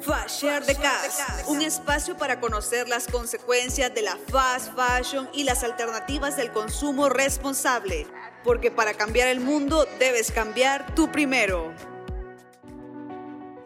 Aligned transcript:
Fashion 0.00 0.64
de 0.66 0.74
Cas, 0.76 1.44
un 1.46 1.60
espacio 1.62 2.16
para 2.16 2.40
conocer 2.40 2.88
las 2.88 3.06
consecuencias 3.06 3.94
de 3.94 4.02
la 4.02 4.16
fast 4.28 4.72
fashion 4.74 5.28
y 5.32 5.44
las 5.44 5.62
alternativas 5.62 6.36
del 6.36 6.52
consumo 6.52 7.08
responsable. 7.08 8.06
Porque 8.44 8.70
para 8.70 8.94
cambiar 8.94 9.28
el 9.28 9.40
mundo 9.40 9.86
debes 9.98 10.32
cambiar 10.32 10.94
tú 10.94 11.10
primero. 11.12 11.74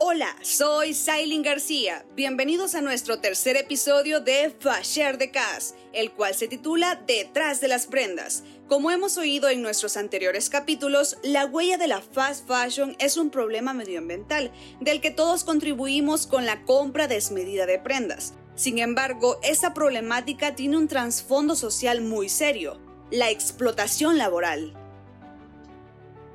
Hola, 0.07 0.37
soy 0.43 0.93
Sailin 0.93 1.41
García. 1.41 2.05
Bienvenidos 2.15 2.75
a 2.75 2.83
nuestro 2.83 3.21
tercer 3.21 3.57
episodio 3.57 4.21
de 4.21 4.55
Fashion 4.61 5.17
de 5.17 5.31
Cas, 5.31 5.75
el 5.95 6.13
cual 6.13 6.35
se 6.35 6.47
titula 6.47 7.03
Detrás 7.07 7.63
de 7.63 7.69
las 7.69 7.87
prendas. 7.87 8.45
Como 8.69 8.91
hemos 8.91 9.17
oído 9.17 9.49
en 9.49 9.63
nuestros 9.63 9.97
anteriores 9.97 10.51
capítulos, 10.51 11.17
la 11.23 11.47
huella 11.47 11.79
de 11.79 11.89
la 11.89 12.03
fast 12.03 12.47
fashion 12.47 12.95
es 12.99 13.17
un 13.17 13.31
problema 13.31 13.73
medioambiental 13.73 14.53
del 14.79 15.01
que 15.01 15.11
todos 15.11 15.43
contribuimos 15.43 16.27
con 16.27 16.45
la 16.45 16.65
compra 16.65 17.09
desmedida 17.09 17.65
de 17.65 17.79
prendas. 17.79 18.35
Sin 18.57 18.81
embargo, 18.81 19.41
esta 19.43 19.73
problemática 19.73 20.55
tiene 20.55 20.77
un 20.77 20.87
trasfondo 20.87 21.57
social 21.57 22.03
muy 22.03 22.29
serio, 22.29 22.79
la 23.11 23.31
explotación 23.31 24.19
laboral. 24.19 24.84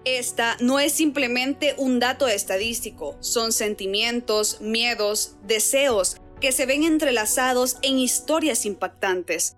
Esta 0.06 0.56
no 0.62 0.80
es 0.80 0.94
simplemente 0.94 1.76
un 1.78 2.00
dato 2.00 2.28
estadístico, 2.28 3.18
son 3.20 3.52
sentimientos, 3.52 4.62
miedos, 4.62 5.36
deseos 5.44 6.18
que 6.40 6.52
se 6.54 6.66
ven 6.66 6.84
entrelazados 6.84 7.78
en 7.82 8.00
historias 8.00 8.66
impactantes, 8.66 9.58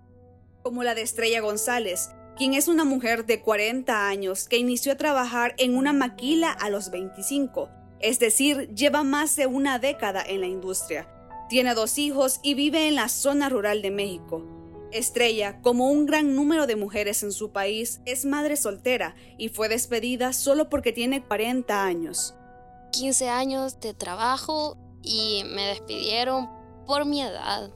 como 0.62 0.82
la 0.82 0.94
de 0.94 1.02
Estrella 1.02 1.40
González, 1.40 2.10
quien 2.36 2.54
es 2.54 2.66
una 2.66 2.84
mujer 2.84 3.24
de 3.24 3.40
40 3.40 4.08
años 4.08 4.48
que 4.48 4.58
inició 4.58 4.92
a 4.92 4.96
trabajar 4.96 5.54
en 5.58 5.76
una 5.76 5.92
maquila 5.92 6.50
a 6.50 6.70
los 6.70 6.90
25, 6.90 7.68
es 8.00 8.18
decir, 8.18 8.68
lleva 8.74 9.04
más 9.04 9.36
de 9.36 9.46
una 9.46 9.78
década 9.78 10.24
en 10.26 10.40
la 10.40 10.48
industria. 10.48 11.08
Tiene 11.48 11.74
dos 11.74 11.98
hijos 11.98 12.40
y 12.42 12.54
vive 12.54 12.88
en 12.88 12.96
la 12.96 13.08
zona 13.08 13.48
rural 13.48 13.80
de 13.80 13.90
México. 13.92 14.61
Estrella, 14.92 15.60
como 15.62 15.88
un 15.90 16.06
gran 16.06 16.36
número 16.36 16.66
de 16.66 16.76
mujeres 16.76 17.22
en 17.22 17.32
su 17.32 17.50
país, 17.50 18.00
es 18.04 18.24
madre 18.24 18.56
soltera 18.56 19.14
y 19.38 19.48
fue 19.48 19.68
despedida 19.68 20.32
solo 20.32 20.68
porque 20.68 20.92
tiene 20.92 21.24
40 21.24 21.84
años. 21.84 22.34
15 22.92 23.28
años 23.28 23.80
de 23.80 23.94
trabajo 23.94 24.76
y 25.02 25.44
me 25.46 25.62
despidieron 25.68 26.48
por 26.86 27.06
mi 27.06 27.22
edad. 27.22 27.70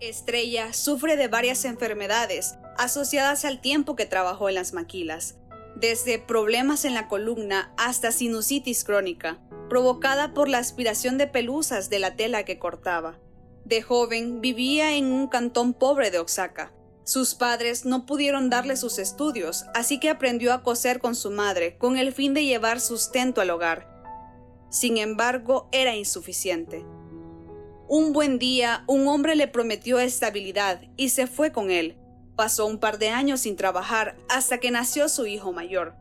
Estrella 0.00 0.72
sufre 0.72 1.16
de 1.16 1.28
varias 1.28 1.64
enfermedades 1.64 2.54
asociadas 2.76 3.44
al 3.44 3.60
tiempo 3.60 3.94
que 3.94 4.06
trabajó 4.06 4.48
en 4.48 4.56
las 4.56 4.72
maquilas, 4.72 5.36
desde 5.76 6.18
problemas 6.18 6.84
en 6.84 6.94
la 6.94 7.06
columna 7.06 7.72
hasta 7.76 8.10
sinusitis 8.10 8.82
crónica, 8.82 9.38
provocada 9.68 10.34
por 10.34 10.48
la 10.48 10.58
aspiración 10.58 11.16
de 11.16 11.26
pelusas 11.26 11.90
de 11.90 11.98
la 11.98 12.16
tela 12.16 12.44
que 12.44 12.58
cortaba. 12.58 13.18
De 13.70 13.82
joven 13.82 14.40
vivía 14.40 14.96
en 14.96 15.12
un 15.12 15.28
cantón 15.28 15.74
pobre 15.74 16.10
de 16.10 16.18
Oaxaca. 16.18 16.72
Sus 17.04 17.36
padres 17.36 17.84
no 17.84 18.04
pudieron 18.04 18.50
darle 18.50 18.74
sus 18.74 18.98
estudios, 18.98 19.64
así 19.74 20.00
que 20.00 20.10
aprendió 20.10 20.52
a 20.52 20.64
coser 20.64 20.98
con 20.98 21.14
su 21.14 21.30
madre 21.30 21.78
con 21.78 21.96
el 21.96 22.12
fin 22.12 22.34
de 22.34 22.44
llevar 22.44 22.80
sustento 22.80 23.40
al 23.40 23.50
hogar. 23.50 23.86
Sin 24.70 24.98
embargo, 24.98 25.68
era 25.70 25.94
insuficiente. 25.94 26.84
Un 27.86 28.12
buen 28.12 28.40
día, 28.40 28.82
un 28.88 29.06
hombre 29.06 29.36
le 29.36 29.46
prometió 29.46 30.00
estabilidad 30.00 30.82
y 30.96 31.10
se 31.10 31.28
fue 31.28 31.52
con 31.52 31.70
él. 31.70 31.96
Pasó 32.34 32.66
un 32.66 32.80
par 32.80 32.98
de 32.98 33.10
años 33.10 33.42
sin 33.42 33.54
trabajar 33.54 34.16
hasta 34.28 34.58
que 34.58 34.72
nació 34.72 35.08
su 35.08 35.26
hijo 35.26 35.52
mayor. 35.52 35.94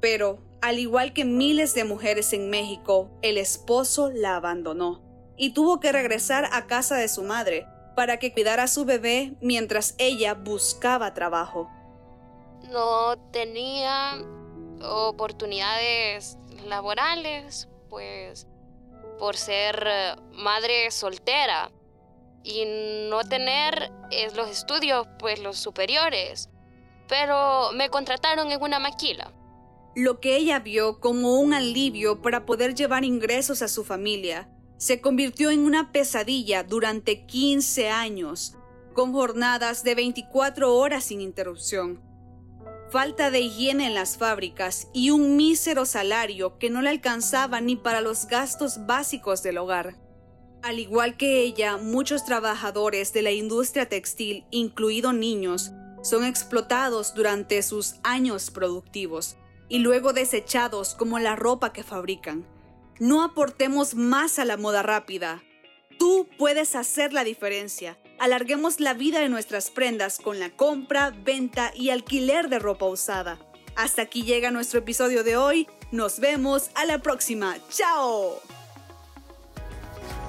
Pero, 0.00 0.42
al 0.60 0.80
igual 0.80 1.12
que 1.12 1.24
miles 1.24 1.76
de 1.76 1.84
mujeres 1.84 2.32
en 2.32 2.50
México, 2.50 3.16
el 3.22 3.38
esposo 3.38 4.10
la 4.10 4.34
abandonó 4.34 5.13
y 5.36 5.50
tuvo 5.50 5.80
que 5.80 5.92
regresar 5.92 6.48
a 6.52 6.66
casa 6.66 6.96
de 6.96 7.08
su 7.08 7.22
madre 7.22 7.66
para 7.94 8.18
que 8.18 8.32
cuidara 8.32 8.64
a 8.64 8.68
su 8.68 8.84
bebé 8.84 9.34
mientras 9.40 9.94
ella 9.98 10.34
buscaba 10.34 11.14
trabajo. 11.14 11.70
No 12.70 13.16
tenía 13.30 14.18
oportunidades 14.82 16.38
laborales, 16.66 17.68
pues 17.88 18.46
por 19.18 19.36
ser 19.36 19.84
eh, 19.86 20.16
madre 20.32 20.90
soltera 20.90 21.70
y 22.42 22.64
no 23.08 23.24
tener 23.24 23.92
eh, 24.10 24.28
los 24.34 24.50
estudios, 24.50 25.06
pues 25.18 25.40
los 25.40 25.56
superiores. 25.56 26.50
Pero 27.08 27.72
me 27.72 27.90
contrataron 27.90 28.50
en 28.50 28.62
una 28.62 28.78
maquila. 28.78 29.32
Lo 29.94 30.20
que 30.20 30.36
ella 30.36 30.58
vio 30.58 31.00
como 31.00 31.38
un 31.38 31.54
alivio 31.54 32.20
para 32.20 32.44
poder 32.44 32.74
llevar 32.74 33.04
ingresos 33.04 33.62
a 33.62 33.68
su 33.68 33.84
familia 33.84 34.48
se 34.84 35.00
convirtió 35.00 35.50
en 35.50 35.60
una 35.60 35.92
pesadilla 35.92 36.62
durante 36.62 37.24
15 37.24 37.88
años, 37.88 38.54
con 38.92 39.14
jornadas 39.14 39.82
de 39.82 39.94
24 39.94 40.76
horas 40.76 41.04
sin 41.04 41.22
interrupción. 41.22 42.02
Falta 42.90 43.30
de 43.30 43.40
higiene 43.40 43.86
en 43.86 43.94
las 43.94 44.18
fábricas 44.18 44.88
y 44.92 45.08
un 45.08 45.36
mísero 45.36 45.86
salario 45.86 46.58
que 46.58 46.68
no 46.68 46.82
le 46.82 46.90
alcanzaba 46.90 47.62
ni 47.62 47.76
para 47.76 48.02
los 48.02 48.26
gastos 48.26 48.84
básicos 48.84 49.42
del 49.42 49.56
hogar. 49.56 49.96
Al 50.62 50.78
igual 50.78 51.16
que 51.16 51.40
ella, 51.40 51.78
muchos 51.78 52.26
trabajadores 52.26 53.14
de 53.14 53.22
la 53.22 53.30
industria 53.30 53.88
textil, 53.88 54.44
incluidos 54.50 55.14
niños, 55.14 55.72
son 56.02 56.26
explotados 56.26 57.14
durante 57.14 57.62
sus 57.62 57.94
años 58.02 58.50
productivos 58.50 59.38
y 59.70 59.78
luego 59.78 60.12
desechados 60.12 60.94
como 60.94 61.18
la 61.20 61.36
ropa 61.36 61.72
que 61.72 61.82
fabrican. 61.82 62.46
No 63.00 63.24
aportemos 63.24 63.94
más 63.94 64.38
a 64.38 64.44
la 64.44 64.56
moda 64.56 64.82
rápida. 64.82 65.42
Tú 65.98 66.28
puedes 66.38 66.76
hacer 66.76 67.12
la 67.12 67.24
diferencia. 67.24 67.98
Alarguemos 68.18 68.78
la 68.78 68.94
vida 68.94 69.18
de 69.18 69.28
nuestras 69.28 69.70
prendas 69.70 70.18
con 70.18 70.38
la 70.38 70.50
compra, 70.50 71.10
venta 71.10 71.72
y 71.74 71.90
alquiler 71.90 72.48
de 72.48 72.60
ropa 72.60 72.86
usada. 72.86 73.38
Hasta 73.74 74.02
aquí 74.02 74.22
llega 74.22 74.52
nuestro 74.52 74.78
episodio 74.78 75.24
de 75.24 75.36
hoy. 75.36 75.66
Nos 75.90 76.20
vemos 76.20 76.70
a 76.74 76.84
la 76.84 76.98
próxima. 76.98 77.56
¡Chao! 77.68 78.40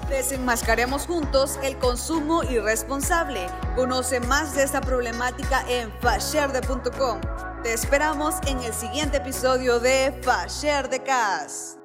Desenmascaremos 0.09 1.05
juntos 1.05 1.59
el 1.63 1.77
consumo 1.77 2.43
irresponsable. 2.43 3.47
Conoce 3.75 4.19
más 4.19 4.55
de 4.55 4.63
esta 4.63 4.81
problemática 4.81 5.63
en 5.69 5.91
fasherde.com. 5.99 7.21
Te 7.63 7.73
esperamos 7.73 8.35
en 8.47 8.59
el 8.59 8.73
siguiente 8.73 9.17
episodio 9.17 9.79
de 9.79 10.13
Fasher 10.23 10.89
de 10.89 11.01
Cas. 11.03 11.79